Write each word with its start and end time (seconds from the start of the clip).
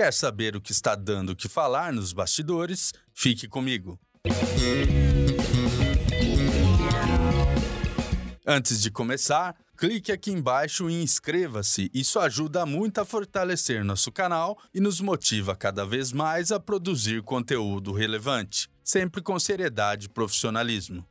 Quer 0.00 0.14
saber 0.14 0.56
o 0.56 0.62
que 0.62 0.72
está 0.72 0.94
dando 0.94 1.32
o 1.32 1.36
que 1.36 1.46
falar 1.46 1.92
nos 1.92 2.14
bastidores? 2.14 2.90
Fique 3.12 3.46
comigo. 3.46 4.00
Antes 8.46 8.80
de 8.80 8.90
começar, 8.90 9.54
clique 9.76 10.10
aqui 10.10 10.30
embaixo 10.30 10.88
e 10.88 11.02
inscreva-se. 11.02 11.90
Isso 11.92 12.18
ajuda 12.18 12.64
muito 12.64 12.98
a 12.98 13.04
fortalecer 13.04 13.84
nosso 13.84 14.10
canal 14.10 14.58
e 14.72 14.80
nos 14.80 15.02
motiva 15.02 15.54
cada 15.54 15.84
vez 15.84 16.12
mais 16.12 16.50
a 16.50 16.58
produzir 16.58 17.20
conteúdo 17.20 17.92
relevante, 17.92 18.70
sempre 18.82 19.20
com 19.20 19.38
seriedade 19.38 20.06
e 20.06 20.08
profissionalismo. 20.08 21.06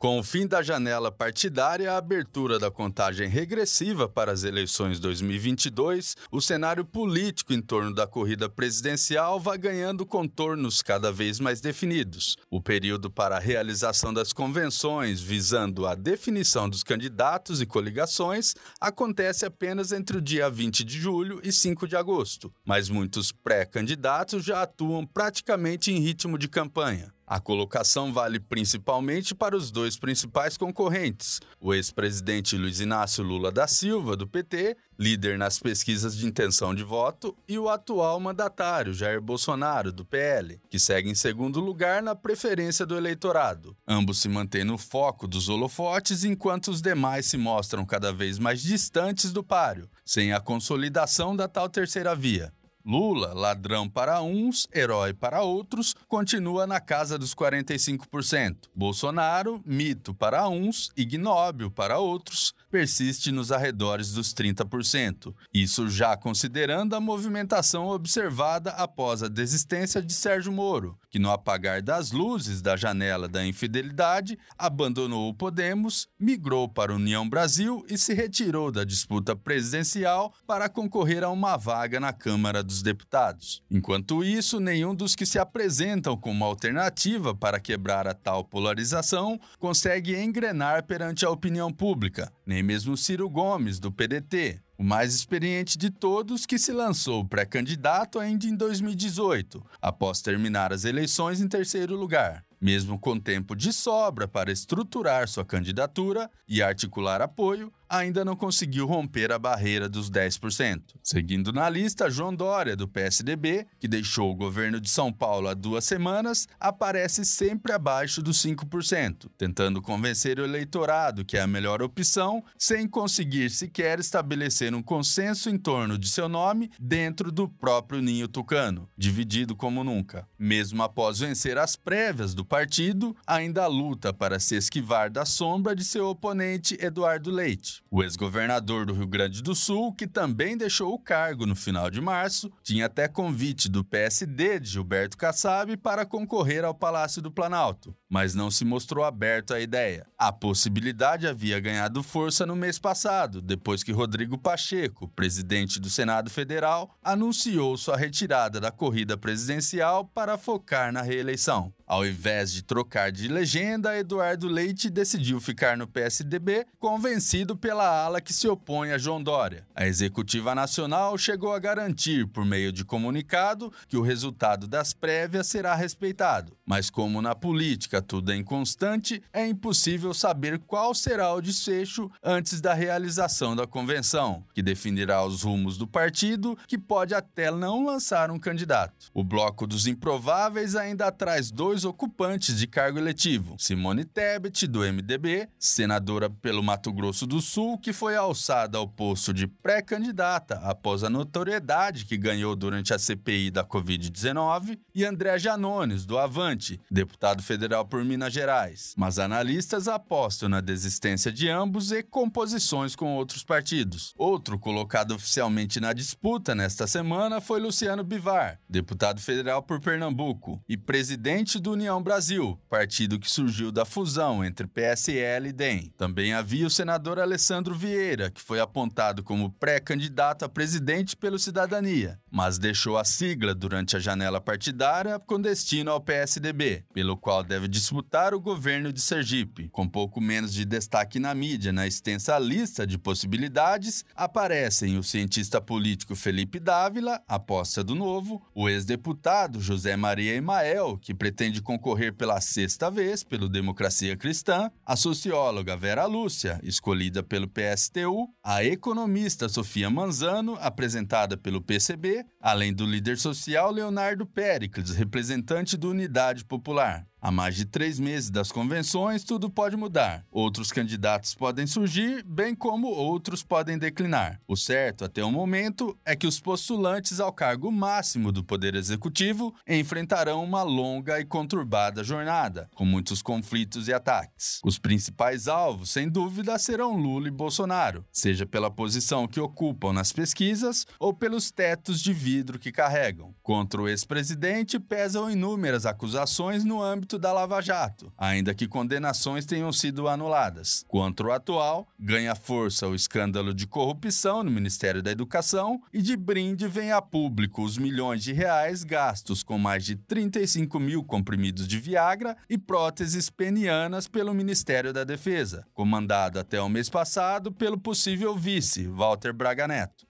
Com 0.00 0.18
o 0.18 0.22
fim 0.22 0.46
da 0.46 0.62
janela 0.62 1.12
partidária 1.12 1.92
a 1.92 1.98
abertura 1.98 2.58
da 2.58 2.70
contagem 2.70 3.28
regressiva 3.28 4.08
para 4.08 4.32
as 4.32 4.44
eleições 4.44 4.98
2022, 4.98 6.16
o 6.32 6.40
cenário 6.40 6.86
político 6.86 7.52
em 7.52 7.60
torno 7.60 7.94
da 7.94 8.06
corrida 8.06 8.48
presidencial 8.48 9.38
vai 9.38 9.58
ganhando 9.58 10.06
contornos 10.06 10.80
cada 10.80 11.12
vez 11.12 11.38
mais 11.38 11.60
definidos. 11.60 12.38
O 12.50 12.62
período 12.62 13.10
para 13.10 13.36
a 13.36 13.38
realização 13.38 14.10
das 14.10 14.32
convenções 14.32 15.20
visando 15.20 15.86
a 15.86 15.94
definição 15.94 16.66
dos 16.66 16.82
candidatos 16.82 17.60
e 17.60 17.66
coligações 17.66 18.54
acontece 18.80 19.44
apenas 19.44 19.92
entre 19.92 20.16
o 20.16 20.22
dia 20.22 20.48
20 20.48 20.82
de 20.82 20.98
julho 20.98 21.42
e 21.44 21.52
5 21.52 21.86
de 21.86 21.94
agosto, 21.94 22.50
mas 22.64 22.88
muitos 22.88 23.32
pré-candidatos 23.32 24.42
já 24.42 24.62
atuam 24.62 25.06
praticamente 25.06 25.92
em 25.92 25.98
ritmo 25.98 26.38
de 26.38 26.48
campanha. 26.48 27.12
A 27.30 27.38
colocação 27.38 28.12
vale 28.12 28.40
principalmente 28.40 29.36
para 29.36 29.56
os 29.56 29.70
dois 29.70 29.96
principais 29.96 30.56
concorrentes, 30.56 31.38
o 31.60 31.72
ex-presidente 31.72 32.56
Luiz 32.56 32.80
Inácio 32.80 33.22
Lula 33.22 33.52
da 33.52 33.68
Silva, 33.68 34.16
do 34.16 34.26
PT, 34.26 34.76
líder 34.98 35.38
nas 35.38 35.56
pesquisas 35.60 36.16
de 36.16 36.26
intenção 36.26 36.74
de 36.74 36.82
voto, 36.82 37.36
e 37.46 37.56
o 37.56 37.68
atual 37.68 38.18
mandatário 38.18 38.92
Jair 38.92 39.20
Bolsonaro, 39.20 39.92
do 39.92 40.04
PL, 40.04 40.60
que 40.68 40.80
segue 40.80 41.08
em 41.08 41.14
segundo 41.14 41.60
lugar 41.60 42.02
na 42.02 42.16
preferência 42.16 42.84
do 42.84 42.96
eleitorado. 42.96 43.76
Ambos 43.86 44.18
se 44.18 44.28
mantêm 44.28 44.64
no 44.64 44.76
foco 44.76 45.28
dos 45.28 45.48
holofotes, 45.48 46.24
enquanto 46.24 46.72
os 46.72 46.82
demais 46.82 47.26
se 47.26 47.36
mostram 47.36 47.86
cada 47.86 48.12
vez 48.12 48.40
mais 48.40 48.60
distantes 48.60 49.30
do 49.30 49.44
páreo, 49.44 49.88
sem 50.04 50.32
a 50.32 50.40
consolidação 50.40 51.36
da 51.36 51.46
tal 51.46 51.68
terceira 51.68 52.12
via. 52.12 52.52
Lula, 52.84 53.34
ladrão 53.34 53.88
para 53.88 54.22
uns, 54.22 54.66
herói 54.74 55.12
para 55.12 55.42
outros, 55.42 55.94
continua 56.08 56.66
na 56.66 56.80
casa 56.80 57.18
dos 57.18 57.34
45%. 57.34 58.68
Bolsonaro, 58.74 59.60
mito 59.66 60.14
para 60.14 60.48
uns, 60.48 60.90
ignóbil 60.96 61.70
para 61.70 61.98
outros, 61.98 62.54
persiste 62.70 63.30
nos 63.30 63.52
arredores 63.52 64.12
dos 64.12 64.32
30%. 64.32 65.34
Isso 65.52 65.88
já 65.88 66.16
considerando 66.16 66.94
a 66.94 67.00
movimentação 67.00 67.88
observada 67.88 68.70
após 68.70 69.22
a 69.22 69.28
desistência 69.28 70.00
de 70.00 70.14
Sérgio 70.14 70.52
Moro, 70.52 70.98
que 71.10 71.18
no 71.18 71.30
apagar 71.30 71.82
das 71.82 72.12
luzes 72.12 72.62
da 72.62 72.76
janela 72.76 73.28
da 73.28 73.44
infidelidade 73.44 74.38
abandonou 74.56 75.28
o 75.28 75.34
Podemos, 75.34 76.08
migrou 76.18 76.68
para 76.68 76.92
a 76.92 76.96
União 76.96 77.28
Brasil 77.28 77.84
e 77.88 77.98
se 77.98 78.14
retirou 78.14 78.70
da 78.70 78.84
disputa 78.84 79.34
presidencial 79.36 80.32
para 80.46 80.68
concorrer 80.68 81.24
a 81.24 81.30
uma 81.30 81.56
vaga 81.56 82.00
na 82.00 82.12
Câmara 82.12 82.62
dos 82.70 82.82
Deputados. 82.82 83.62
Enquanto 83.70 84.24
isso, 84.24 84.60
nenhum 84.60 84.94
dos 84.94 85.16
que 85.16 85.26
se 85.26 85.38
apresentam 85.38 86.16
como 86.16 86.44
alternativa 86.44 87.34
para 87.34 87.60
quebrar 87.60 88.06
a 88.06 88.14
tal 88.14 88.44
polarização 88.44 89.38
consegue 89.58 90.16
engrenar 90.16 90.84
perante 90.84 91.26
a 91.26 91.30
opinião 91.30 91.72
pública, 91.72 92.32
nem 92.46 92.62
mesmo 92.62 92.96
Ciro 92.96 93.28
Gomes, 93.28 93.78
do 93.80 93.90
PDT, 93.90 94.60
o 94.78 94.84
mais 94.84 95.14
experiente 95.14 95.76
de 95.76 95.90
todos 95.90 96.46
que 96.46 96.58
se 96.58 96.72
lançou 96.72 97.24
pré-candidato 97.24 98.18
ainda 98.18 98.46
em 98.46 98.56
2018, 98.56 99.62
após 99.82 100.22
terminar 100.22 100.72
as 100.72 100.84
eleições 100.86 101.40
em 101.40 101.48
terceiro 101.48 101.94
lugar. 101.96 102.44
Mesmo 102.60 102.98
com 102.98 103.18
tempo 103.18 103.56
de 103.56 103.72
sobra 103.72 104.28
para 104.28 104.52
estruturar 104.52 105.26
sua 105.28 105.44
candidatura 105.44 106.30
e 106.46 106.62
articular 106.62 107.20
apoio, 107.20 107.72
ainda 107.90 108.24
não 108.24 108.36
conseguiu 108.36 108.86
romper 108.86 109.32
a 109.32 109.38
barreira 109.38 109.88
dos 109.88 110.08
10%. 110.08 110.80
Seguindo 111.02 111.52
na 111.52 111.68
lista, 111.68 112.08
João 112.08 112.32
Dória, 112.32 112.76
do 112.76 112.86
PSDB, 112.86 113.66
que 113.80 113.88
deixou 113.88 114.30
o 114.30 114.36
governo 114.36 114.80
de 114.80 114.88
São 114.88 115.12
Paulo 115.12 115.48
há 115.48 115.54
duas 115.54 115.84
semanas, 115.84 116.46
aparece 116.60 117.24
sempre 117.24 117.72
abaixo 117.72 118.22
dos 118.22 118.40
5%, 118.40 119.28
tentando 119.36 119.82
convencer 119.82 120.38
o 120.38 120.44
eleitorado 120.44 121.24
que 121.24 121.36
é 121.36 121.40
a 121.40 121.46
melhor 121.48 121.82
opção, 121.82 122.44
sem 122.56 122.86
conseguir 122.86 123.50
sequer 123.50 123.98
estabelecer 123.98 124.72
um 124.72 124.82
consenso 124.82 125.50
em 125.50 125.58
torno 125.58 125.98
de 125.98 126.08
seu 126.08 126.28
nome 126.28 126.70
dentro 126.78 127.32
do 127.32 127.48
próprio 127.48 128.00
ninho 128.00 128.28
tucano, 128.28 128.88
dividido 128.96 129.56
como 129.56 129.82
nunca. 129.82 130.28
Mesmo 130.38 130.82
após 130.84 131.18
vencer 131.18 131.58
as 131.58 131.74
prévias 131.74 132.34
do 132.34 132.44
partido, 132.44 133.16
ainda 133.26 133.66
luta 133.66 134.12
para 134.12 134.38
se 134.38 134.54
esquivar 134.54 135.10
da 135.10 135.24
sombra 135.24 135.74
de 135.74 135.84
seu 135.84 136.06
oponente 136.06 136.78
Eduardo 136.80 137.30
Leite. 137.30 137.79
O 137.92 138.04
ex-governador 138.04 138.86
do 138.86 138.92
Rio 138.92 139.06
Grande 139.06 139.42
do 139.42 139.52
Sul, 139.52 139.92
que 139.92 140.06
também 140.06 140.56
deixou 140.56 140.94
o 140.94 140.98
cargo 140.98 141.44
no 141.44 141.56
final 141.56 141.90
de 141.90 142.00
março, 142.00 142.48
tinha 142.62 142.86
até 142.86 143.08
convite 143.08 143.68
do 143.68 143.84
PSD 143.84 144.60
de 144.60 144.68
Gilberto 144.70 145.18
Kassab 145.18 145.76
para 145.76 146.06
concorrer 146.06 146.64
ao 146.64 146.72
Palácio 146.72 147.20
do 147.20 147.32
Planalto, 147.32 147.92
mas 148.08 148.32
não 148.32 148.48
se 148.48 148.64
mostrou 148.64 149.04
aberto 149.04 149.52
à 149.52 149.60
ideia. 149.60 150.06
A 150.16 150.30
possibilidade 150.30 151.26
havia 151.26 151.58
ganhado 151.58 152.00
força 152.00 152.46
no 152.46 152.54
mês 152.54 152.78
passado, 152.78 153.42
depois 153.42 153.82
que 153.82 153.90
Rodrigo 153.90 154.38
Pacheco, 154.38 155.08
presidente 155.08 155.80
do 155.80 155.90
Senado 155.90 156.30
Federal, 156.30 156.96
anunciou 157.02 157.76
sua 157.76 157.96
retirada 157.96 158.60
da 158.60 158.70
corrida 158.70 159.16
presidencial 159.16 160.04
para 160.04 160.38
focar 160.38 160.92
na 160.92 161.02
reeleição. 161.02 161.72
Ao 161.90 162.06
invés 162.06 162.52
de 162.52 162.62
trocar 162.62 163.10
de 163.10 163.26
legenda, 163.26 163.98
Eduardo 163.98 164.46
Leite 164.46 164.88
decidiu 164.88 165.40
ficar 165.40 165.76
no 165.76 165.88
PSDB, 165.88 166.64
convencido 166.78 167.56
pela 167.56 168.04
ala 168.04 168.20
que 168.20 168.32
se 168.32 168.46
opõe 168.46 168.92
a 168.92 168.96
João 168.96 169.20
Dória. 169.20 169.66
A 169.74 169.84
executiva 169.88 170.54
nacional 170.54 171.18
chegou 171.18 171.52
a 171.52 171.58
garantir, 171.58 172.28
por 172.28 172.44
meio 172.44 172.70
de 172.70 172.84
comunicado, 172.84 173.72
que 173.88 173.96
o 173.96 174.02
resultado 174.02 174.68
das 174.68 174.92
prévias 174.94 175.48
será 175.48 175.74
respeitado. 175.74 176.56
Mas, 176.64 176.90
como 176.90 177.20
na 177.20 177.34
política 177.34 178.00
tudo 178.00 178.30
é 178.30 178.36
inconstante, 178.36 179.20
é 179.32 179.44
impossível 179.48 180.14
saber 180.14 180.60
qual 180.60 180.94
será 180.94 181.34
o 181.34 181.40
desfecho 181.42 182.08
antes 182.22 182.60
da 182.60 182.72
realização 182.72 183.56
da 183.56 183.66
convenção, 183.66 184.44
que 184.54 184.62
definirá 184.62 185.24
os 185.24 185.42
rumos 185.42 185.76
do 185.76 185.88
partido, 185.88 186.56
que 186.68 186.78
pode 186.78 187.16
até 187.16 187.50
não 187.50 187.84
lançar 187.84 188.30
um 188.30 188.38
candidato. 188.38 189.10
O 189.12 189.24
bloco 189.24 189.66
dos 189.66 189.88
improváveis 189.88 190.76
ainda 190.76 191.10
traz 191.10 191.50
dois 191.50 191.79
ocupantes 191.84 192.58
de 192.58 192.66
cargo 192.66 192.98
eletivo: 192.98 193.56
Simone 193.58 194.04
Tebet, 194.04 194.66
do 194.66 194.80
MDB, 194.80 195.48
senadora 195.58 196.28
pelo 196.28 196.62
Mato 196.62 196.92
Grosso 196.92 197.26
do 197.26 197.40
Sul, 197.40 197.78
que 197.78 197.92
foi 197.92 198.16
alçada 198.16 198.78
ao 198.78 198.88
posto 198.88 199.32
de 199.32 199.46
pré-candidata 199.46 200.60
após 200.62 201.04
a 201.04 201.10
notoriedade 201.10 202.04
que 202.04 202.16
ganhou 202.16 202.54
durante 202.54 202.92
a 202.92 202.98
CPI 202.98 203.50
da 203.50 203.64
Covid-19, 203.64 204.78
e 204.94 205.04
André 205.04 205.38
Janones, 205.38 206.04
do 206.04 206.18
Avante, 206.18 206.80
deputado 206.90 207.42
federal 207.42 207.84
por 207.84 208.04
Minas 208.04 208.32
Gerais. 208.32 208.94
Mas 208.96 209.18
analistas 209.18 209.88
apostam 209.88 210.48
na 210.48 210.60
desistência 210.60 211.32
de 211.32 211.48
ambos 211.48 211.92
e 211.92 212.02
composições 212.02 212.94
com 212.96 213.14
outros 213.14 213.42
partidos. 213.42 214.12
Outro 214.16 214.58
colocado 214.58 215.14
oficialmente 215.14 215.80
na 215.80 215.92
disputa 215.92 216.54
nesta 216.54 216.86
semana 216.86 217.40
foi 217.40 217.60
Luciano 217.60 218.04
Bivar, 218.04 218.58
deputado 218.68 219.20
federal 219.20 219.62
por 219.62 219.80
Pernambuco 219.80 220.62
e 220.68 220.76
presidente 220.76 221.58
do 221.58 221.69
União 221.70 222.02
Brasil, 222.02 222.58
partido 222.68 223.18
que 223.18 223.30
surgiu 223.30 223.70
da 223.70 223.84
fusão 223.84 224.44
entre 224.44 224.66
PSL 224.66 225.48
e 225.48 225.52
DEM. 225.52 225.92
Também 225.96 226.32
havia 226.32 226.66
o 226.66 226.70
senador 226.70 227.18
Alessandro 227.18 227.74
Vieira, 227.74 228.30
que 228.30 228.40
foi 228.40 228.60
apontado 228.60 229.22
como 229.22 229.50
pré-candidato 229.52 230.44
a 230.44 230.48
presidente 230.48 231.16
pelo 231.16 231.38
Cidadania, 231.38 232.18
mas 232.30 232.58
deixou 232.58 232.98
a 232.98 233.04
sigla 233.04 233.54
durante 233.54 233.96
a 233.96 234.00
janela 234.00 234.40
partidária 234.40 235.18
com 235.18 235.40
destino 235.40 235.90
ao 235.90 236.00
PSDB, 236.00 236.84
pelo 236.92 237.16
qual 237.16 237.42
deve 237.42 237.68
disputar 237.68 238.34
o 238.34 238.40
governo 238.40 238.92
de 238.92 239.00
Sergipe. 239.00 239.68
Com 239.68 239.88
pouco 239.88 240.20
menos 240.20 240.52
de 240.52 240.64
destaque 240.64 241.18
na 241.18 241.34
mídia 241.34 241.72
na 241.72 241.86
extensa 241.86 242.38
lista 242.38 242.86
de 242.86 242.98
possibilidades, 242.98 244.04
aparecem 244.14 244.98
o 244.98 245.02
cientista 245.02 245.60
político 245.60 246.14
Felipe 246.14 246.58
Dávila, 246.58 247.22
aposta 247.26 247.82
do 247.82 247.94
Novo, 247.94 248.42
o 248.54 248.68
ex-deputado 248.68 249.60
José 249.60 249.96
Maria 249.96 250.34
Emael, 250.34 250.98
que 250.98 251.14
pretende 251.14 251.59
concorrer 251.62 252.14
pela 252.14 252.40
sexta 252.40 252.90
vez 252.90 253.22
pelo 253.22 253.48
Democracia 253.48 254.16
Cristã, 254.16 254.70
a 254.84 254.96
socióloga 254.96 255.76
Vera 255.76 256.06
Lúcia, 256.06 256.60
escolhida 256.62 257.22
pelo 257.22 257.48
PSTU, 257.48 258.28
a 258.42 258.64
economista 258.64 259.48
Sofia 259.48 259.90
Manzano, 259.90 260.56
apresentada 260.60 261.36
pelo 261.36 261.60
PCB, 261.60 262.24
além 262.40 262.72
do 262.72 262.86
líder 262.86 263.18
social 263.18 263.70
Leonardo 263.70 264.24
Pericles, 264.24 264.90
representante 264.90 265.76
do 265.76 265.90
Unidade 265.90 266.44
Popular. 266.44 267.09
Há 267.22 267.30
mais 267.30 267.54
de 267.54 267.66
três 267.66 268.00
meses 268.00 268.30
das 268.30 268.50
convenções, 268.50 269.24
tudo 269.24 269.50
pode 269.50 269.76
mudar. 269.76 270.24
Outros 270.30 270.72
candidatos 270.72 271.34
podem 271.34 271.66
surgir, 271.66 272.24
bem 272.24 272.54
como 272.54 272.88
outros 272.88 273.42
podem 273.42 273.76
declinar. 273.76 274.40
O 274.48 274.56
certo, 274.56 275.04
até 275.04 275.22
o 275.22 275.30
momento, 275.30 275.94
é 276.02 276.16
que 276.16 276.26
os 276.26 276.40
postulantes 276.40 277.20
ao 277.20 277.30
cargo 277.30 277.70
máximo 277.70 278.32
do 278.32 278.42
Poder 278.42 278.74
Executivo 278.74 279.54
enfrentarão 279.68 280.42
uma 280.42 280.62
longa 280.62 281.20
e 281.20 281.24
conturbada 281.26 282.02
jornada, 282.02 282.70
com 282.74 282.86
muitos 282.86 283.20
conflitos 283.20 283.86
e 283.86 283.92
ataques. 283.92 284.58
Os 284.64 284.78
principais 284.78 285.46
alvos, 285.46 285.90
sem 285.90 286.08
dúvida, 286.08 286.58
serão 286.58 286.96
Lula 286.96 287.28
e 287.28 287.30
Bolsonaro, 287.30 288.02
seja 288.10 288.46
pela 288.46 288.70
posição 288.70 289.28
que 289.28 289.40
ocupam 289.40 289.92
nas 289.92 290.10
pesquisas 290.10 290.86
ou 290.98 291.12
pelos 291.12 291.50
tetos 291.50 292.00
de 292.00 292.14
vidro 292.14 292.58
que 292.58 292.72
carregam. 292.72 293.34
Contra 293.42 293.82
o 293.82 293.88
ex-presidente 293.88 294.80
pesam 294.80 295.30
inúmeras 295.30 295.84
acusações 295.84 296.64
no 296.64 296.82
âmbito 296.82 297.09
da 297.18 297.32
Lava 297.32 297.60
Jato, 297.60 298.12
ainda 298.16 298.54
que 298.54 298.68
condenações 298.68 299.46
tenham 299.46 299.72
sido 299.72 300.08
anuladas. 300.08 300.84
Quanto 300.88 301.24
ao 301.24 301.32
atual, 301.32 301.88
ganha 301.98 302.34
força 302.34 302.88
o 302.88 302.94
escândalo 302.94 303.54
de 303.54 303.66
corrupção 303.66 304.42
no 304.42 304.50
Ministério 304.50 305.02
da 305.02 305.10
Educação 305.10 305.80
e 305.92 306.02
de 306.02 306.16
brinde 306.16 306.68
vem 306.68 306.92
a 306.92 307.00
público 307.00 307.62
os 307.62 307.78
milhões 307.78 308.22
de 308.22 308.32
reais 308.32 308.84
gastos 308.84 309.42
com 309.42 309.58
mais 309.58 309.84
de 309.84 309.96
35 309.96 310.78
mil 310.78 311.04
comprimidos 311.04 311.66
de 311.66 311.78
Viagra 311.78 312.36
e 312.48 312.58
próteses 312.58 313.30
penianas 313.30 314.06
pelo 314.08 314.34
Ministério 314.34 314.92
da 314.92 315.04
Defesa, 315.04 315.66
comandado 315.72 316.38
até 316.38 316.60
o 316.60 316.68
mês 316.68 316.88
passado 316.88 317.52
pelo 317.52 317.78
possível 317.78 318.36
vice, 318.36 318.86
Walter 318.86 319.32
Braga 319.32 319.66
Neto. 319.66 320.09